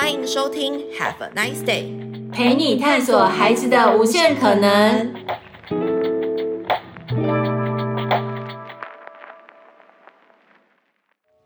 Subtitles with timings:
[0.00, 5.12] 欢迎收听 Have a nice day，陪你探索孩子的无限可能。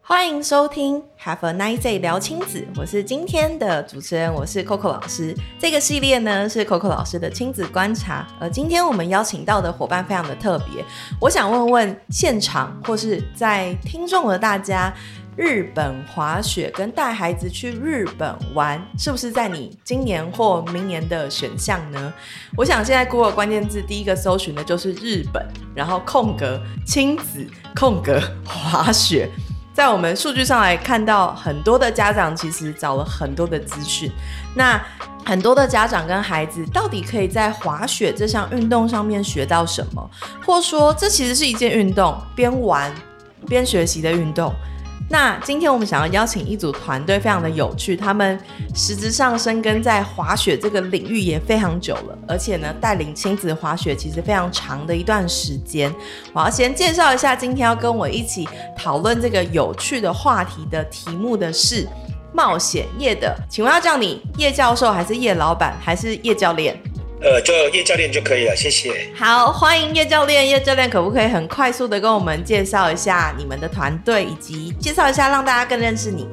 [0.03, 5.35] 欢迎收听 Have a nice day 聊亲子，我是今天的主持人，我是 Coco 老师。
[5.59, 10.85] 这个系列呢是 Coco 老师的亲子观察，而今天我们邀请到的伙伴非常的特别，
[11.19, 14.93] 我想问问现场或是在听众的大家，
[15.37, 22.13] 日本滑雪跟带孩子去日本玩，是不是在你今年或明年的选项呢？
[22.57, 25.43] 我想现在 Google 关键字第一个搜寻的就是日本，
[25.75, 29.29] 然后空格亲子空格滑雪。
[29.73, 34.13] 在我们数据上来看到，很多的家长其实找了很多的资讯。
[34.55, 34.79] 那
[35.25, 40.11] 很多的家长跟孩子到底可以在滑雪这项运动上面学到什么？
[40.45, 42.93] 或说，这其实是一件运动，边玩
[43.47, 44.53] 边学习的运动。
[45.11, 47.95] 那今天我们想要邀请一组团队，非常的有趣。
[47.95, 48.41] 他们
[48.75, 55.95] 实质上深耕在滑雪这个领域也非常久了，而且呢，带领亲子滑雪其实非常长的一段时间。
[56.33, 61.87] 我要先介绍一下，今天要跟我一起讨论这个有趣的话题的题目的是
[62.33, 66.75] 冒险叶的，请问要叫你叶教授，还是叶老板，还是叶教练？
[67.23, 69.09] 呃，就叶教练就可以了，谢谢。
[69.17, 70.49] 好，欢迎叶教练。
[70.49, 76.27] 叶教练可不可以很快速的跟我们介绍一下你们的团队，以及介绍一下让大家更认识你？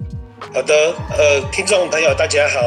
[0.51, 0.73] 好的，
[1.15, 2.59] 呃，听众朋友大家好，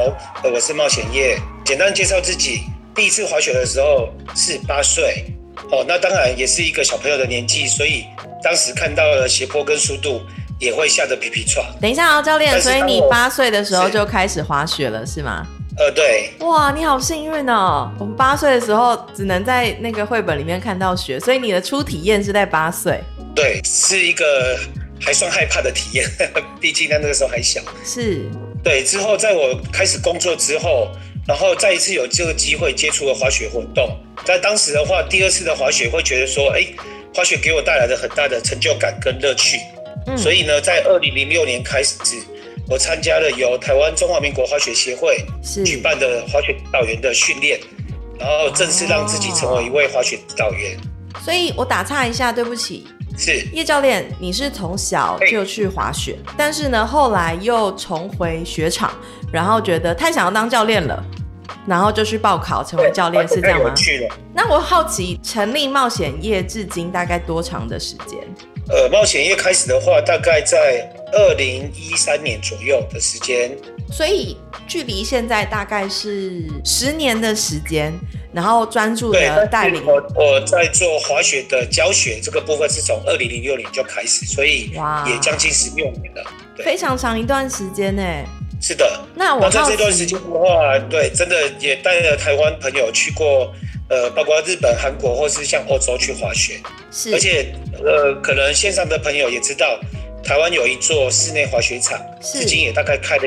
[0.44, 1.36] 呃，我是冒险叶。
[1.64, 2.60] 简单介绍自己，
[2.94, 5.24] 第一次滑雪的时候是八岁，
[5.72, 8.04] 哦，那当然也是一个小朋友的年纪，所以
[8.40, 10.22] 当时看到了斜坡跟速度，
[10.60, 11.64] 也会吓得皮皮喘。
[11.80, 15.44] 等一下啊，教练，所以你八岁的时候就开始滑雪了，是，是吗？
[15.78, 17.90] 呃，对，哇，你好幸运哦！
[17.98, 23.00] 我们八岁的时候只能在那个绘本里面看到雪，所以你的初体验是在八岁。
[23.34, 24.58] 对，是一个
[25.00, 26.06] 还算害怕的体验，
[26.60, 27.62] 毕竟他那个时候还小。
[27.82, 28.28] 是，
[28.62, 28.84] 对。
[28.84, 30.90] 之后在我开始工作之后，
[31.26, 36.66] 然后再一次有这个机会接触了滑雪活动，在当时的话，第二次的滑雪会觉得说，哎，
[37.14, 39.58] 滑雪给我带来了很大的成就感跟乐趣。
[40.06, 41.96] 嗯，所以呢，在二零零六年开始。
[42.72, 45.22] 我参加了由台湾中华民国滑雪协会
[45.62, 47.60] 举办的滑雪指导员的训练，
[48.18, 50.74] 然后正式让自己成为一位滑雪指导员。
[51.22, 52.88] 所以我打岔一下，对不起，
[53.18, 58.90] 是叶教练，你是从小就去滑雪，但是呢，后来又重回雪场，
[59.30, 61.04] 然后觉得太想要当教练了，
[61.66, 63.70] 然后就去报考成为教练，是这样吗？
[63.76, 64.16] 去了。
[64.32, 68.18] 那我好奇，成立冒险业至今大概多长的时间？
[68.70, 73.56] 呃，冒险业开始的话，大概在二零一三年左右的时间，
[73.90, 74.36] 所以
[74.66, 77.92] 距离现在大概是十年的时间，
[78.32, 79.84] 然后专注的带领。
[79.84, 84.70] 我我在做滑雪的教学这个部分是从二零零六年就开始，所以
[85.06, 86.24] 也将近十六年了，
[86.64, 88.02] 非常长一段时间呢。
[88.60, 93.52] 是的，那我在这段时间的话，对，真的也带了台湾朋友去过。
[93.88, 96.58] 呃，包括日本、韩国或是像欧洲去滑雪，
[96.90, 97.52] 是，而且
[97.84, 99.78] 呃，可能线上的朋友也知道，
[100.24, 103.24] 台湾有一座室内滑雪场，至今也大概开了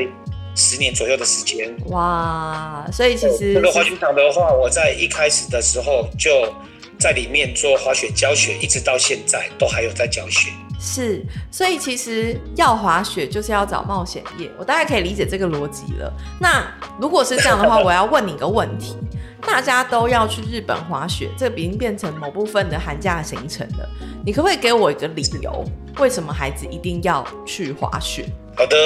[0.54, 1.74] 十年左右的时间。
[1.86, 6.52] 哇，所以其实这个滑雪场的话，我在一开始的时候就
[6.98, 10.50] 在里面做滑雪教学，一直到现在都还有在教学。
[10.78, 16.12] 是，所以其实要滑雪就是要找冒险业，我大概可以理解这个逻辑了。
[16.40, 16.66] 那
[17.00, 18.96] 如果是这样的话，我要问你一个问题。
[19.42, 23.88] 大家都要去日本滑雪，这已经变成某部分的寒假行程了。
[24.24, 25.64] 你可不可以给我一个理由，
[26.00, 28.24] 为什么孩子一定要去滑雪？
[28.56, 28.76] 好的，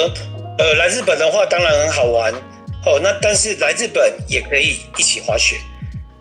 [0.59, 2.31] 呃，来日本的话当然很好玩
[2.85, 2.99] 哦。
[3.01, 5.55] 那但是来日本也可以一起滑雪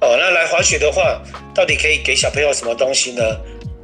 [0.01, 0.17] 哦。
[0.17, 1.21] 那来滑雪的话，
[1.55, 3.23] 到底可以给小朋友什么东西呢？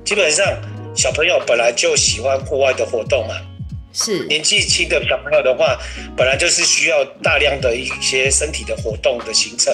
[0.06, 0.46] 基本上
[0.96, 3.34] 小朋友本来就喜欢户外的活动嘛，
[3.92, 5.78] 是年纪轻的小朋友的话，
[6.16, 9.72] 本来就是需要大量的一些身体的活动的行程。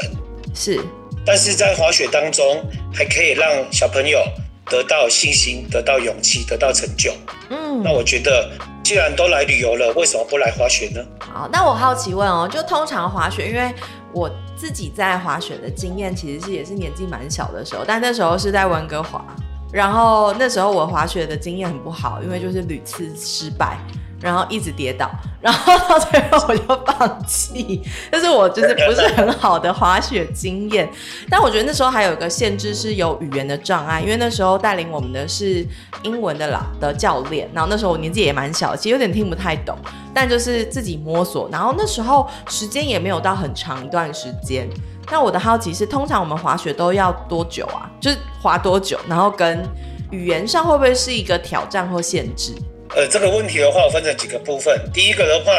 [0.53, 0.85] 是，
[1.25, 2.63] 但是在滑雪当中，
[2.93, 4.23] 还可以让小朋友
[4.67, 7.13] 得到信心、得到勇气、得到成就。
[7.51, 8.51] 嗯，那我觉得，
[8.83, 11.01] 既然都来旅游了，为什么不来滑雪呢？
[11.21, 13.73] 好，那我好奇问哦，就通常滑雪，因为
[14.13, 19.25] 我自己在滑雪的经验，其实是也是年纪蛮小的时候，但那时候是在温哥华，
[19.73, 23.79] 然后那时候我滑雪的经验很不好，因为就是屡次失败。
[24.21, 25.11] 然后一直跌倒，
[25.41, 30.89] 然后到最后我就放弃，但是我就是不是很好的滑雪经验。
[31.29, 35.67] 但我觉得那时候还有一个限制是有语言的障碍，因为那时候带领我们的是
[36.05, 39.77] 英文的老的教练，然后那时候我年纪也蛮小，其实有点听不太懂，
[40.15, 41.49] 但就是自己摸索。
[41.51, 44.69] 然后那时候时间也没有到很长一段时间。
[45.11, 47.91] 那我的好奇是，通常我们滑雪都要多久啊？
[48.01, 48.99] 就是滑多久？
[49.09, 49.63] 然后跟
[50.11, 52.55] 语言上会不会是一个挑战或限制？
[52.95, 54.79] 呃，这个问题的话，我分成几个部分。
[54.93, 55.53] 第一个的话，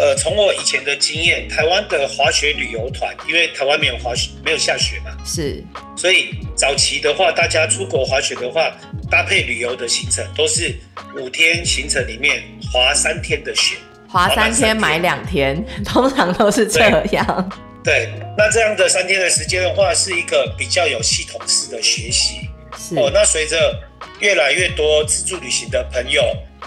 [0.00, 5.62] 呃，从我以前的经验，台湾的滑雪旅游团，因为台湾没有滑雪，没有下雪嘛，是，
[5.94, 8.74] 所以早期的话，大家出国滑雪的话，
[9.10, 10.74] 搭配旅游的行程都是
[11.18, 12.42] 五天行程里面
[12.72, 13.76] 滑三天的雪，
[14.08, 16.80] 滑三天买两天， 通常都是这
[17.12, 17.50] 样。
[17.84, 22.48] 对，对，那这样的三天的时间的话，是一个比较有系统式的学习。
[22.96, 23.78] 哦，那随着
[24.20, 26.22] 越来越多自助旅行的朋友。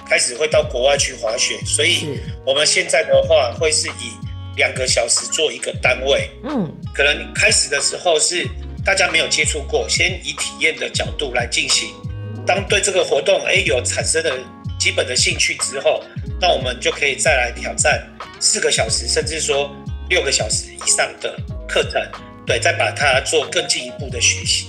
[0.07, 4.11] 开始会到国外去滑雪，所以我们现在的话会是以
[4.55, 6.29] 两个小时做一个单位。
[6.43, 8.47] 嗯，可能开始的时候是
[8.85, 11.89] 大家没有接触过，先以体验的角度来进行。
[12.45, 14.37] 当对这个活动诶有产生了
[14.79, 16.03] 基本的兴趣之后，
[16.41, 18.05] 那我们就可以再来挑战
[18.39, 19.73] 四个小时，甚至说
[20.09, 22.01] 六个小时以上的课程。
[22.45, 24.67] 对，再把它做更进一步的学习。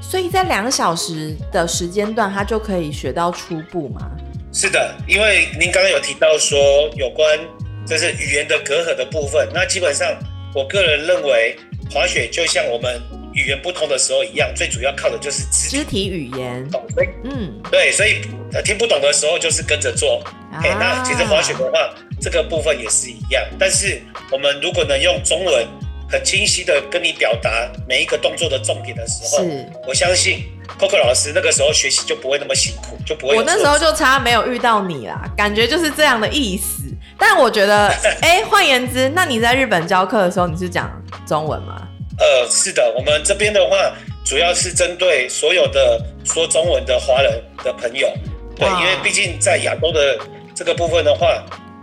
[0.00, 4.10] 所以在两小时的时间段，它就可以学到初步吗？
[4.52, 7.38] 是的，因为您刚刚有提到说有关
[7.86, 10.06] 就是语言的隔阂的部分，那基本上
[10.54, 11.56] 我个人认为
[11.90, 13.00] 滑雪就像我们
[13.32, 16.68] 语言不通的时候一样，最主要靠的就是肢体，语言。
[16.70, 16.86] 懂，
[17.24, 18.20] 嗯，对，所以
[18.62, 20.22] 听不懂的时候就是跟着做。
[20.62, 23.42] 哎、啊，那其实滑雪的话，这个部分也是一样。
[23.58, 25.66] 但是我们如果能用中文
[26.10, 29.46] 很清晰的跟你表达每一个动作的重点的时候，
[29.88, 30.44] 我相信。
[30.78, 33.36] Coco 老师那个时候学习就不会那么辛苦，就不会。
[33.36, 36.82] 我那时候就差没有遇到你啦，感觉就是这样的意思。
[37.18, 37.88] 但我觉得，
[38.20, 40.90] 哎、欸，换言之，那你在日本教课的时候，你是讲
[41.26, 41.86] 中文吗？
[42.18, 43.76] 呃，是的，我们这边的话，
[44.24, 48.12] 主要是针对所有的说中文的华人的朋友，
[48.56, 50.18] 对，因为毕竟在亚洲的
[50.54, 51.42] 这个部分的话。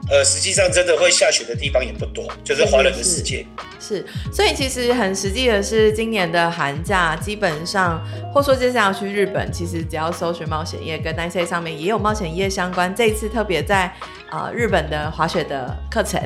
[0.09, 3.45] 呃，实际上真的会下雪的地方也不多，就是华人的世界
[3.79, 8.03] 是，是，所以其实很实际的是，今年的寒假基本上，
[8.33, 12.93] 或说接下来要去日本，其实只要搜寻冒险夜跟 Nice 上面也有冒险夜相关。
[12.95, 13.93] 这一次特别在
[14.31, 16.19] 呃日本的滑雪的课程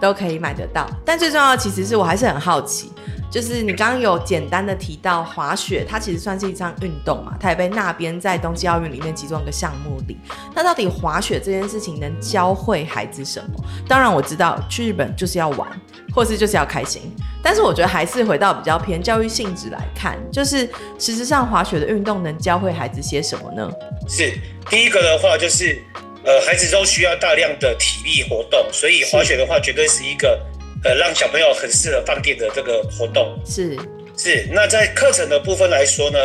[0.00, 2.90] 都可以买得到，但最重要的其实是我还是很好奇。
[3.30, 10.16] 就是你刚刚有简单的提到滑雪，它其实算是一项运动嘛，它也被纳编在冬季奥运里面其中一个项目里。
[10.54, 13.64] 那到底滑雪这件事情能教会孩子什么？
[13.86, 15.68] 当然我知道去日本就是要玩，
[16.14, 17.02] 或是就是要开心。
[17.42, 20.66] 但是我觉得还是回到比较偏教育性质来看，就是
[20.98, 23.70] 事实上滑雪的运动能教会孩子些什么呢？
[24.08, 24.32] 是
[24.70, 25.82] 第一个的话就是，
[26.24, 30.40] 呃，孩子都需要大量的体力活动，所以滑雪的话绝对是一个。
[30.84, 33.76] 呃，让小朋友很适合放电的这个活动是
[34.16, 34.46] 是。
[34.52, 36.18] 那在课程的部分来说呢，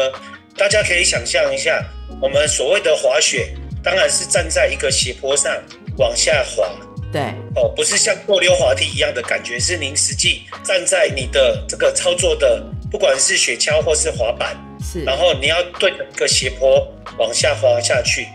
[0.57, 1.83] 大家可以想象一下，
[2.21, 3.53] 我们所谓的滑雪，
[3.83, 5.51] 当然是站在一个斜坡上
[5.97, 6.69] 往下滑。
[7.11, 7.21] 对
[7.55, 15.03] 哦，不是像过溜滑梯一样的感觉，是您实际站在你的这个操作的，不管是雪橇或是滑板，是。
[15.03, 16.87] 然后你要对着一个斜坡
[17.17, 18.27] 往下滑下去，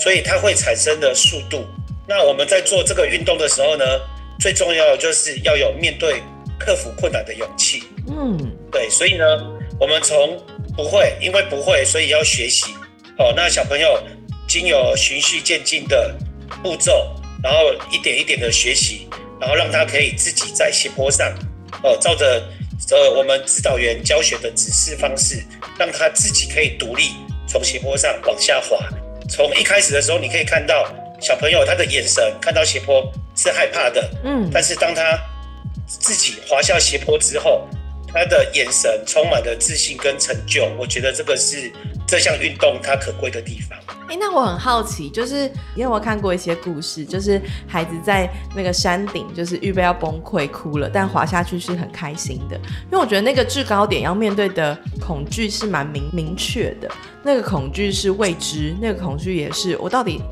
[0.00, 1.64] 所以它会产生的速度。
[2.08, 3.84] 那我们在做这个运动的时候呢，
[4.38, 6.22] 最重要的就是要有面对
[6.58, 7.84] 克服困难的勇气。
[8.06, 8.38] 嗯，
[8.70, 9.24] 对，所以呢，
[9.80, 10.38] 我们从
[10.76, 12.72] 不会，因为不会，所以要学习。
[13.18, 14.02] 哦，那小朋友
[14.46, 16.14] 经有循序渐进的
[16.62, 19.08] 步骤，然后一点一点的学习，
[19.40, 21.32] 然后让他可以自己在斜坡上，
[21.82, 22.42] 哦，照着
[22.90, 25.42] 呃我们指导员教学的指示方式，
[25.78, 27.12] 让他自己可以独立
[27.48, 28.78] 从斜坡上往下滑。
[29.30, 30.86] 从一开始的时候，你可以看到
[31.20, 33.10] 小朋友他的眼神看到斜坡。
[33.34, 35.02] 是害怕的，嗯，但是当他
[35.86, 37.66] 自己滑下斜坡之后，
[38.12, 40.64] 他的眼神充满了自信跟成就。
[40.78, 41.70] 我觉得这个是
[42.06, 43.76] 这项运动它可贵的地方。
[44.06, 52.56] 哎、欸，那我很好奇，就是因为我看过一些故事，就是孩子在那个山顶，就是预备要崩溃哭了，但滑下去是很开心的。
[52.84, 56.88] 因为我觉得那个制高点要面对的恐惧是蛮明明确的，
[57.24, 60.22] 那个恐惧是未知，那个恐惧也是我到底。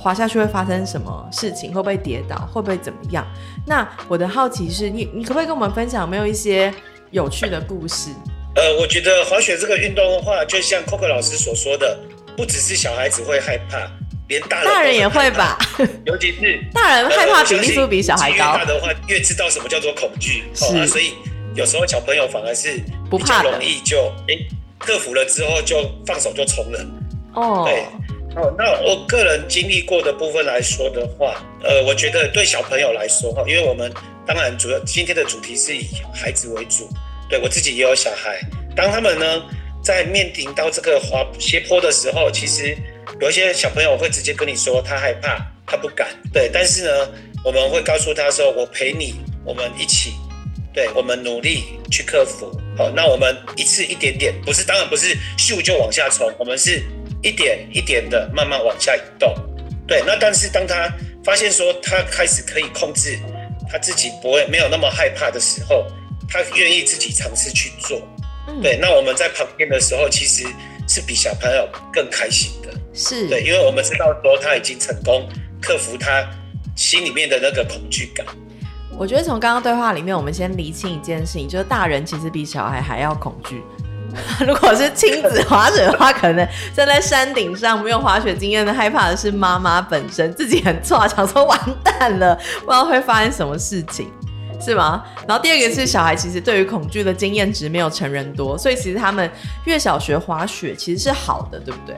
[0.00, 1.72] 滑下去会发生什么事情？
[1.74, 2.48] 会不会跌倒？
[2.52, 3.26] 会不会怎么样？
[3.66, 6.72] 那我的好奇是你，你可不可以跟我们分享有没有一些
[7.10, 8.10] 有趣的故事？
[8.56, 11.98] 呃，我觉得滑雪这个运动的话，就像 Coco 老师所说的，
[12.36, 13.78] 不只是小孩子会害怕，
[14.28, 15.58] 连大人大人也会吧？
[16.06, 18.36] 尤其是 大人害怕比例是不是比小孩高？
[18.36, 20.44] 越大的话，越知道什么叫做恐惧。
[20.54, 21.12] 是、哦啊，所以
[21.54, 22.80] 有时候小朋友反而是
[23.10, 24.34] 比较容易就哎
[24.78, 25.76] 克服了之后就
[26.06, 26.86] 放手就冲了。
[27.34, 27.86] 哦，对。
[28.36, 33.92] 哦，那我个人经历过的部分来说的话，呃，我觉得对小朋友来说哈，因为我们
[34.24, 36.88] 当然主要今天的主题是以孩子为主，
[37.28, 38.40] 对我自己也有小孩，
[38.76, 39.42] 当他们呢
[39.82, 42.76] 在面临到这个滑斜坡的时候，其实
[43.20, 47.10] 有一些小朋友会直接跟你说他害怕，他不敢，对，但是呢，
[47.44, 50.12] 我们会告诉他说，我陪你，我们一起，
[50.72, 56.80] 对，我们努力去克服，好，那我们一次一点点，不是，当然不是咻就往下冲，我们是。
[57.22, 59.34] 一点一点的慢慢往下移动，
[59.86, 60.02] 对。
[60.06, 60.92] 那但是当他
[61.24, 63.18] 发现说他开始可以控制
[63.70, 65.86] 他自己不会没有那么害怕的时候，
[66.28, 68.00] 他愿意自己尝试去做。
[68.48, 70.46] 嗯、对，那我们在旁边的时候，其实
[70.88, 72.72] 是比小朋友更开心的。
[72.92, 75.28] 是对，因为我们知道说他已经成功
[75.60, 76.28] 克服他
[76.74, 78.26] 心里面的那个恐惧感。
[78.98, 83.62] 我觉得从刚刚对话里面，我们先厘清一件事情，就是大人其实比小孩还要恐惧。
[84.46, 94.10] 如果是亲子滑雪的话，可能站在山顶上没有滑雪经验的，害怕的是妈妈本身自己很错，想说完蛋了，不知道会发生什么事情，
[94.60, 95.04] 是吗？
[95.26, 99.30] 然后第二个是小孩其实对于恐惧的经验值没有成人多，所以其实他们
[99.64, 101.96] 越小学滑雪其实是好的，对不对？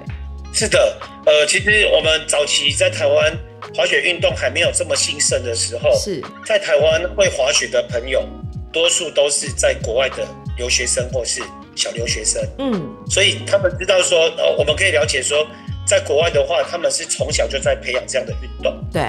[0.52, 3.33] 是的，呃，其实我们早期在台湾
[3.75, 8.23] 滑雪运动还没有这么兴盛的时候，是在台湾会滑雪的朋友，
[8.71, 10.26] 多数都是在国外的
[10.59, 11.42] 留学生或是。
[11.75, 15.47] 小留学生，嗯，所以他们知道说，呃，我们可以了解说，
[15.87, 19.02] 在国外的话，他们是从小就在培养这样的运动，对，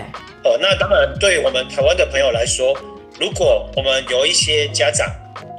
[0.44, 2.78] 哦，那当然，对我们台湾的朋友来说，
[3.20, 5.08] 如果我们有一些家长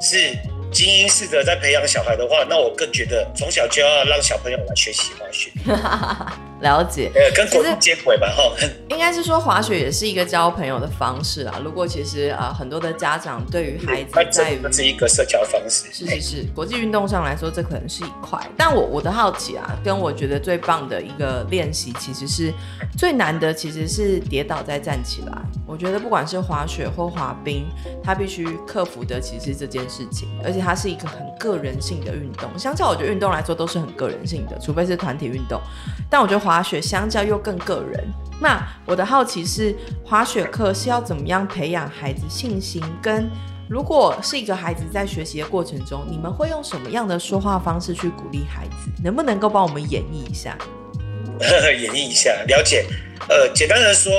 [0.01, 0.37] 是。
[0.75, 5.49] 精英式的在培养小孩的话，那我更觉得从小就要让小朋友来学习滑雪。
[6.65, 8.43] 了解，呃，跟国际接轨吧，哈。
[8.89, 11.61] 应该是说滑雪也是一个交朋友的方式啊。
[11.65, 18.41] 如果其实啊、呃，很多的家长对于孩子在于是一个社交方式，是是是，国际运动上来说，这可能是一块。
[18.57, 22.53] 但我我的好奇啊，跟我觉得最棒的一个练习，其实是
[22.99, 25.33] 最难的，其实是跌倒再站起来。
[25.69, 27.67] 我觉得不管是滑雪或滑冰，
[28.03, 30.65] 他必须克服的其实是这件事情，而且。
[30.65, 35.61] 它是一个很个人性的运动，相较我觉得运动来说都是很个人性的，除非是团体运动。
[36.09, 38.05] 但我觉得滑雪相较又更个人。
[38.41, 42.83] 那我的好奇是，滑雪课是要怎么样培养孩子信心？
[43.03, 43.31] 跟
[43.69, 48.91] 如果是一个孩子在学习的过程中，你们会用什么样的说话方式去鼓励孩子？
[49.03, 50.57] 能不能够帮我们演绎一下？
[51.41, 52.85] 演绎一下，了解。
[53.29, 54.13] 呃，简单的说，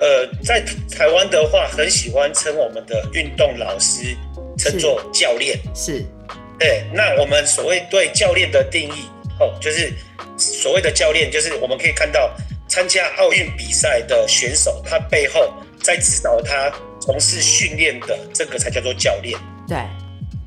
[0.00, 4.16] 呃，在台湾的话，很喜欢称我们的运动老师。
[4.58, 6.04] 称作教练是，
[6.58, 6.84] 对。
[6.92, 9.06] 那我们所谓对教练的定义，
[9.38, 9.90] 哦，就是
[10.36, 12.30] 所谓的教练，就是我们可以看到
[12.68, 19.38] 参加奥运比赛的选手，他背后在指导他从事训练的这个才叫做教练。
[19.68, 19.78] 对。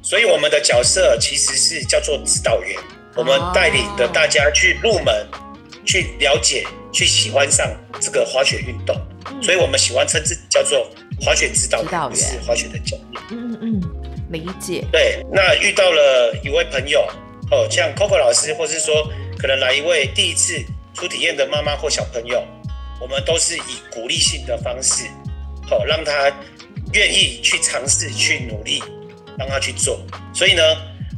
[0.02, 2.78] 所以我们的角色其实是叫做指导员，
[3.16, 5.28] 我们带领的大家去入门，
[5.86, 7.66] 去了解，去喜欢上
[8.02, 8.96] 这个滑雪运动。
[9.42, 10.90] 所以我们喜欢称之叫做
[11.22, 13.24] 滑雪指导员，不是滑雪的教练。
[13.32, 13.82] 嗯嗯。
[14.30, 14.84] 理解。
[14.92, 17.08] 对，那遇到了一位朋友
[17.52, 19.10] 哦，像 Coco 老师，或是说
[19.44, 22.42] 可能来一位第一次初体验的妈妈或小朋友，
[23.02, 25.04] 我们都是以鼓励性的方式，
[25.70, 26.32] 好、哦、让他
[26.94, 28.82] 愿意去尝试、去努力，
[29.38, 30.00] 让他去做。
[30.34, 30.64] 所以呢，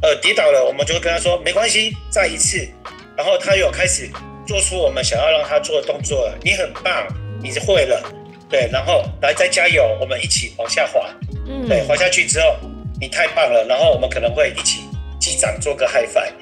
[0.02, 2.68] 呃，跌倒了，我们就会跟他说没关系，再一次。
[3.16, 4.10] 然后他有开始
[4.44, 7.06] 做出我们想要让他做的动作了，你很棒，
[7.40, 8.12] 你是会了，
[8.50, 11.08] 对，然后来再加油，我们一起往下滑，
[11.46, 12.56] 嗯，对，滑下去之后。
[12.98, 14.80] 你太棒了，然后我们可能会一起
[15.20, 16.32] 击掌做个 high five，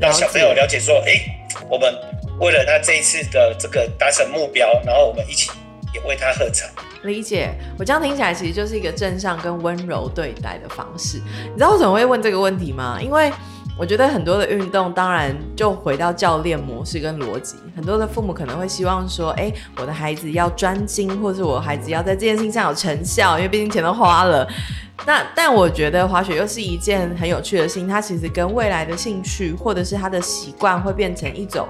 [0.00, 1.12] 让小朋友了解说，哎，
[1.68, 1.94] 我们
[2.40, 5.50] 为了他这一次的这个达成目标，然后我们一起
[5.92, 6.68] 也为他喝彩。
[7.02, 11.18] 理解，我这样听起来其实就是一个正向跟温柔对待的方式。
[11.44, 12.98] 你知道为什么会问这个问题吗？
[13.00, 13.30] 因为
[13.76, 24.46] 我觉得很多的运动，当然就回到教练模式跟逻辑，很多的父母可能会希望说，哎，我的孩子要专精，或是我孩子要在这件事情上有成效，因为毕竟钱都花了。
[25.04, 31.66] 那但我觉得滑雪又是一件很有趣的事情，它其实跟未来的兴趣或者是他的习惯会变成一种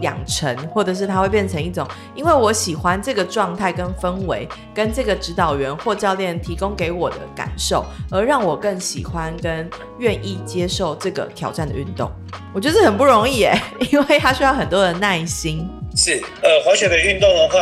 [0.00, 12.10] 养成，或者是它会变成一种，因为我喜欢这个状态跟氛围，跟这个指导员或教练提供给我的感受，而让我更喜欢跟愿意接受这个挑战的运动。
[12.54, 15.68] 我觉得这很不容易耶，因为它需要很多的耐心。
[15.96, 17.58] 是，呃，滑雪的运动的话。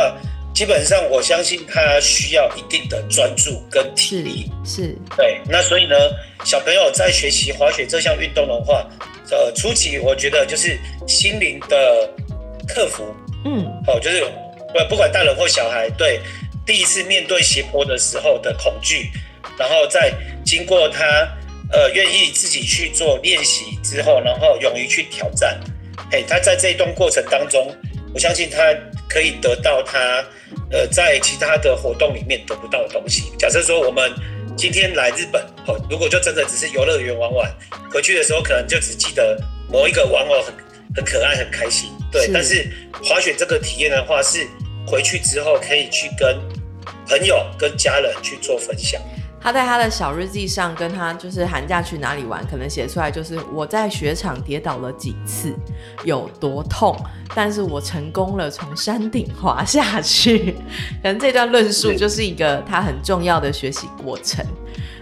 [0.51, 5.39] 基本上，我相信他需要一定的专注跟体力，是，是对。
[5.47, 5.95] 那所以呢，
[6.43, 8.85] 小朋友在学习滑雪这项运动的话，
[9.29, 10.77] 呃，初期我觉得就是
[11.07, 12.09] 心灵的
[12.73, 13.13] 克服，
[13.45, 14.23] 嗯，好、哦，就是
[14.73, 16.21] 不不管大人或小孩，对
[16.65, 19.09] 第一次面对斜坡的时候的恐惧，
[19.57, 20.13] 然后再
[20.45, 21.03] 经过他
[21.73, 25.59] 呃愿意自己去做练习之后，然后勇于去挑战，
[26.11, 27.75] 嘿，他在这一段过程当中，
[28.13, 28.73] 我相信他
[29.09, 30.23] 可以得到他。
[30.71, 33.31] 呃，在其他的活动里面得不到的东西。
[33.39, 34.11] 假设说我们
[34.55, 37.51] 今天来日本，哦，如果就真的只是游乐园玩玩，
[37.91, 39.35] 回去的时候可能就只记得
[39.67, 40.53] 某一个玩偶很
[40.95, 42.25] 很可爱、很开心，对。
[42.25, 42.31] 是。
[42.33, 42.71] 但是
[43.03, 44.47] 滑雪这个体验的话，是
[44.85, 46.39] 回去之后可以去跟
[47.07, 49.01] 朋友、跟家人去做分享。
[49.41, 55.55] 他在他的小日记上，跟他就是寒假去哪里玩，可能写出来就是我在雪场跌倒了几次，
[56.03, 56.93] 有多痛，
[57.33, 60.55] 但是我成功了从山顶滑下去。
[61.01, 64.45] 可能这段论述就是一个他很重要的学习过程。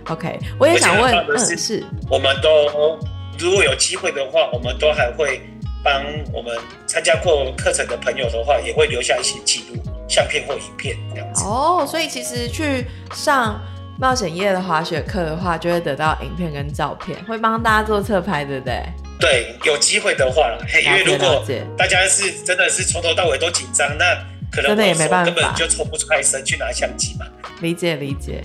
[0.07, 2.99] OK，我也想问，嗯，是，我们都
[3.39, 5.41] 如果有机会的话，我们都还会
[5.87, 6.03] 帮
[6.33, 6.53] 我们
[6.85, 11.45] 参加过课程的朋友的话，也会留下一些记录、相片或影片这样子。
[11.45, 13.57] 哦，所以其实去上。
[13.99, 18.83] 冒险夜的滑雪课的话，就会得到影片跟照片，会帮大家做侧拍，对不对？
[19.19, 21.43] 对，有机会的话，因为如果
[21.75, 24.05] 大家是真的是从头到尾都紧张，那
[24.51, 27.25] 可能真的也没办法，根本就抽不出来身去拿相机嘛。
[27.61, 28.43] 理解理解。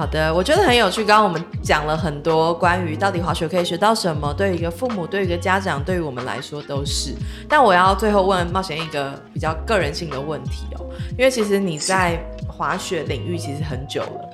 [0.00, 1.04] 好的，我觉得很有趣。
[1.04, 7.14] 刚刚我们讲了很多关于到底滑雪可以学到什么，对于一个父母，对于一个家长，对于我们来说都是。
[7.46, 10.86] 但我要最后问冒险一个比较个人性的问题哦，
[11.18, 14.30] 因为其实你在滑雪领域其实很久了。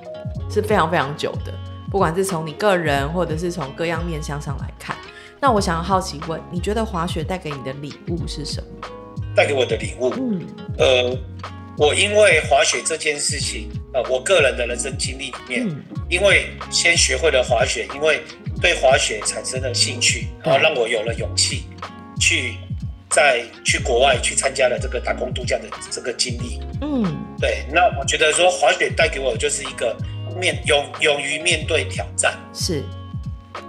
[0.49, 1.51] 是非常非常久的，
[1.91, 4.95] 不管是从你个人，或者是从各样面向上来看。
[5.37, 8.87] 那我想好奇问，你觉得滑雪带给你的礼物是什么？
[9.35, 10.41] 带给我的礼物，嗯，
[10.77, 11.17] 呃，
[11.77, 18.21] 我因为滑雪这件事情，呃，我个人的人生经历里面，嗯，因为先学会了滑雪，因为
[18.61, 21.63] 对滑雪产生了兴趣，然后让我有了勇气
[22.19, 22.57] 去
[23.09, 27.03] 再去国外去参加了这个打工度假的这个经历，嗯，
[27.39, 27.65] 对。
[27.73, 29.97] 那我觉得说滑雪带给我的就是一个。
[30.37, 32.83] 面勇勇于面对挑战，是，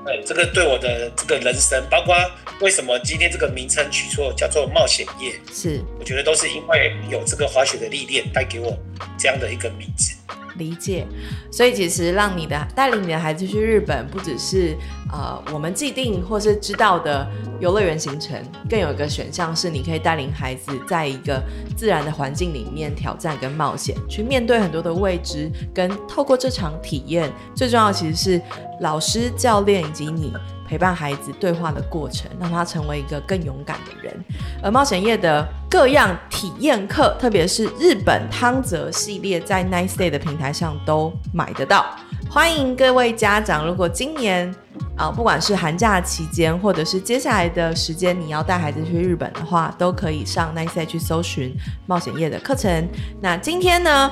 [0.04, 2.14] 对这个对我的这个人生，包括
[2.60, 8.76] 为什么今天这个名称取错叫做冒险夜，是，我觉得都是因为有这个滑雪的历练带给我
[9.18, 10.14] 这样的一个名字。
[10.58, 11.06] 理解，
[11.50, 14.76] 所以其实让你的带领你的孩子去日本，不只是
[15.12, 17.26] 呃我们既定或是知道的
[17.60, 18.36] 游乐园行程，
[18.68, 21.42] 更有一个选项是你可以带领孩子在一个
[21.76, 28.42] 自然的环境里面挑战跟冒险，去面对很多的未知，跟透过这场体验，最重要其实是
[28.80, 30.32] 老师、教练以及你。
[30.68, 34.14] 陪伴孩子对话的过程，让他成为一个更勇敢的人。
[34.62, 41.84] 而冒险夜的各样体验课，特别是日本汤泽系列，在 Nice Day 的平台上都买得到。
[42.30, 44.54] 欢迎各位家长，如果今年
[44.96, 51.52] 啊、不管是寒假期间，或者是接下来的时间，你要带孩子去日本的话，都可以上 Nice Day 去搜寻
[51.86, 52.88] 冒险夜的课程。
[53.20, 54.08] 那今天呢？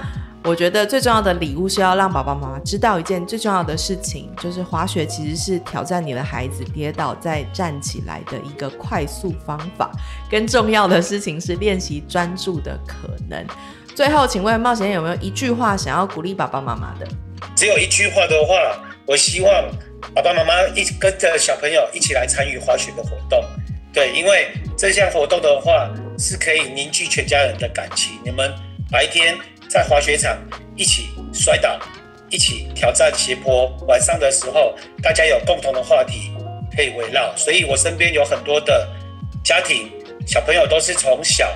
[0.46, 9.90] 我觉得最重要的礼物是要让爸爸妈妈知道一件最重要的事情，就是滑雪其实是挑战你的孩子跌倒再站起来的一个快速方法。
[10.30, 13.44] 更重要的事情是练习专注的可能。
[13.92, 17.08] 最后，请问冒险有没有一句话想要鼓励爸爸妈妈的？
[17.56, 18.54] 只有一句话的话，
[19.04, 19.50] 我希望
[20.14, 23.44] 爸爸妈妈一跟着小朋友一起来参与滑雪的活动。
[23.92, 28.20] 对，因为这项活动的话是可以凝聚全家人的感情。
[28.24, 28.54] 你们
[28.92, 29.36] 白天。
[29.68, 30.36] 在滑雪场
[30.76, 31.78] 一起摔倒，
[32.30, 33.66] 一起挑战斜坡。
[33.86, 36.30] 晚上的时候，大家有共同的话题
[36.76, 37.34] 可以围绕。
[37.36, 38.88] 所以我身边有很多的
[39.44, 39.90] 家庭，
[40.26, 41.52] 小朋友都是从小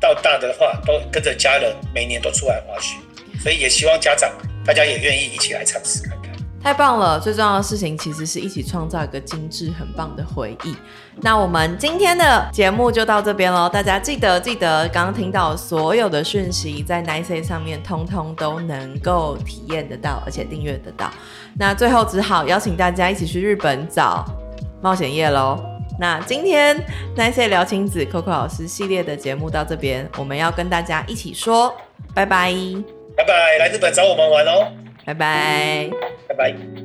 [0.00, 2.96] 到大的话，都跟着家人每年都出来滑雪。
[3.42, 4.32] 所以也希望家长
[4.64, 6.02] 大家也愿意一起来尝试。
[6.62, 7.20] 太棒了！
[7.20, 10.74] 最重要的事情其实是一起创造一个精致、很棒的回忆。
[11.20, 13.68] 那我们今天的节目就到这边喽。
[13.68, 21.10] 大家记得记得，刚刚听到所有的讯息，在 Nice 上面通通都能够体验得到，而且订阅得到。
[21.56, 24.24] 那最后只好邀请大家一起去日本找
[24.82, 25.58] 冒险夜喽。
[25.98, 26.76] 那今天
[27.16, 31.72] Nice 聊亲子 Coco 老师系列的节目到这边，我们要跟大家一起说
[32.14, 32.52] 拜拜，
[33.16, 34.72] 拜拜，来日本找我们玩哦。
[35.04, 35.88] 拜拜，
[36.38, 36.77] 拜拜。